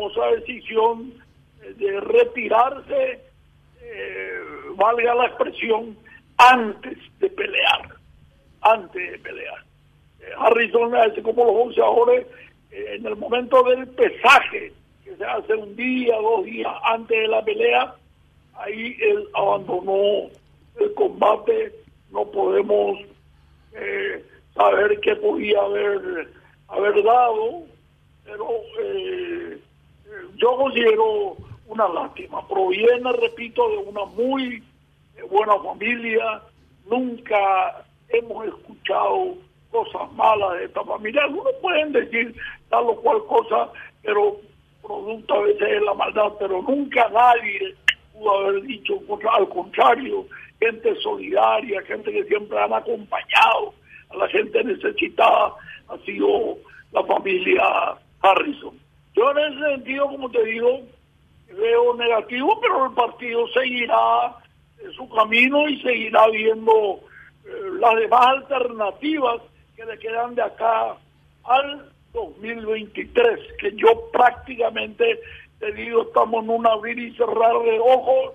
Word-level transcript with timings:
famosa 0.00 0.36
decisión 0.36 1.12
de 1.76 2.00
retirarse, 2.00 3.20
eh, 3.82 4.40
valga 4.76 5.14
la 5.14 5.26
expresión, 5.26 5.96
antes 6.38 6.98
de 7.18 7.28
pelear, 7.28 7.88
antes 8.62 9.12
de 9.12 9.18
pelear. 9.18 9.64
Eh, 10.20 10.32
Harrison 10.38 10.94
hace 10.94 11.22
como 11.22 11.44
los 11.44 11.54
boxeadores 11.54 12.26
eh, 12.70 12.94
en 12.96 13.06
el 13.06 13.16
momento 13.16 13.62
del 13.64 13.86
pesaje, 13.88 14.72
que 15.04 15.16
se 15.16 15.24
hace 15.24 15.54
un 15.54 15.76
día, 15.76 16.16
dos 16.16 16.44
días 16.44 16.72
antes 16.84 17.20
de 17.20 17.28
la 17.28 17.44
pelea, 17.44 17.94
ahí 18.54 18.96
él 19.00 19.28
abandonó 19.34 20.30
el 20.80 20.94
combate, 20.94 21.74
no 22.10 22.24
podemos 22.30 23.00
eh, 23.74 24.24
saber 24.54 24.98
qué 25.00 25.14
podía 25.16 25.60
haber, 25.60 26.28
haber 26.68 27.02
dado, 27.02 27.64
pero 28.24 28.48
eh, 28.80 29.58
yo 30.40 30.56
considero 30.56 31.36
una 31.66 31.88
lástima. 31.88 32.46
Proviene, 32.48 33.12
repito, 33.12 33.68
de 33.68 33.76
una 33.78 34.04
muy 34.06 34.62
buena 35.30 35.58
familia, 35.58 36.42
nunca 36.86 37.84
hemos 38.08 38.46
escuchado 38.46 39.34
cosas 39.70 40.12
malas 40.12 40.58
de 40.58 40.64
esta 40.64 40.84
familia. 40.84 41.24
Algunos 41.24 41.54
pueden 41.60 41.92
decir 41.92 42.34
tal 42.68 42.84
o 42.86 42.96
cual 42.96 43.24
cosa, 43.26 43.70
pero 44.02 44.36
producto 44.82 45.34
a 45.34 45.42
veces 45.42 45.68
de 45.68 45.80
la 45.80 45.94
maldad, 45.94 46.32
pero 46.38 46.62
nunca 46.62 47.08
nadie 47.10 47.74
pudo 48.12 48.30
haber 48.38 48.62
dicho 48.62 48.94
al 49.32 49.48
contrario, 49.48 50.26
gente 50.58 50.94
solidaria, 51.00 51.82
gente 51.82 52.10
que 52.10 52.24
siempre 52.24 52.58
han 52.58 52.72
acompañado 52.72 53.74
a 54.10 54.16
la 54.16 54.28
gente 54.28 54.64
necesitada, 54.64 55.54
ha 55.88 55.98
sido 55.98 56.56
la 56.92 57.04
familia 57.04 57.62
Harrison. 58.22 58.89
Yo 59.20 59.30
en 59.32 59.52
ese 59.52 59.74
sentido, 59.74 60.06
como 60.06 60.30
te 60.30 60.42
digo, 60.44 60.80
veo 61.48 61.94
negativo, 61.94 62.58
pero 62.58 62.86
el 62.86 62.92
partido 62.92 63.46
seguirá 63.48 64.34
su 64.96 65.06
camino 65.10 65.68
y 65.68 65.78
seguirá 65.82 66.26
viendo 66.28 67.00
eh, 67.44 67.50
las 67.80 67.96
demás 67.96 68.26
alternativas 68.28 69.42
que 69.76 69.84
le 69.84 69.98
quedan 69.98 70.34
de 70.34 70.40
acá 70.40 70.96
al 71.44 71.92
2023, 72.14 73.40
que 73.58 73.72
yo 73.76 74.10
prácticamente 74.10 75.20
te 75.58 75.70
digo, 75.72 76.04
estamos 76.04 76.42
en 76.44 76.50
un 76.52 76.66
abrir 76.66 76.98
y 76.98 77.14
cerrar 77.14 77.60
de 77.62 77.78
ojos, 77.78 78.32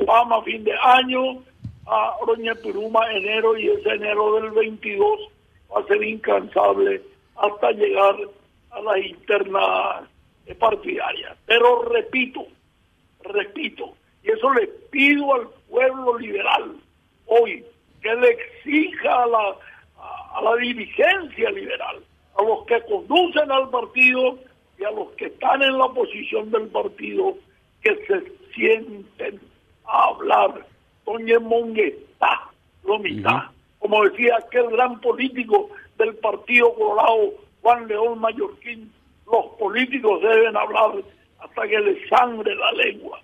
Obama 0.00 0.42
fin 0.42 0.64
de 0.64 0.74
año, 0.82 1.44
a 1.86 2.16
Roña 2.26 2.56
Turuma 2.56 3.08
enero 3.12 3.56
y 3.56 3.68
ese 3.68 3.90
enero 3.90 4.40
del 4.40 4.50
22 4.50 5.20
va 5.72 5.80
a 5.80 5.86
ser 5.86 6.02
incansable 6.02 7.02
hasta 7.36 7.70
llegar 7.70 8.16
a 8.70 8.80
la 8.80 8.98
interna 8.98 10.08
partidaria. 10.54 11.36
Pero 11.46 11.82
repito, 11.82 12.46
repito, 13.22 13.94
y 14.22 14.30
eso 14.30 14.52
le 14.54 14.66
pido 14.90 15.34
al 15.34 15.48
pueblo 15.68 16.18
liberal 16.18 16.76
hoy, 17.26 17.64
que 18.02 18.14
le 18.14 18.28
exija 18.30 19.22
a 19.22 19.26
la, 19.26 19.56
a 20.34 20.42
la 20.42 20.56
dirigencia 20.56 21.50
liberal, 21.50 22.02
a 22.36 22.42
los 22.42 22.64
que 22.66 22.80
conducen 22.82 23.50
al 23.50 23.68
partido 23.70 24.38
y 24.78 24.84
a 24.84 24.90
los 24.90 25.10
que 25.12 25.26
están 25.26 25.62
en 25.62 25.76
la 25.76 25.88
posición 25.88 26.50
del 26.50 26.68
partido, 26.68 27.36
que 27.82 27.96
se 28.06 28.32
sienten 28.54 29.40
a 29.86 30.04
hablar. 30.08 30.66
Doña 31.04 31.38
Mongueta, 31.40 32.50
lo 32.84 32.98
mitad. 32.98 33.44
Como 33.78 34.04
decía 34.04 34.36
aquel 34.36 34.70
gran 34.70 35.00
político 35.00 35.70
del 35.96 36.14
Partido 36.16 36.74
Colorado, 36.74 37.34
Juan 37.62 37.88
León 37.88 38.18
Mallorquín, 38.18 38.92
los 39.30 39.46
políticos 39.58 40.20
deben 40.22 40.56
hablar 40.56 40.92
hasta 41.40 41.68
que 41.68 41.78
les 41.80 42.08
sangre 42.08 42.54
la 42.54 42.72
lengua. 42.72 43.20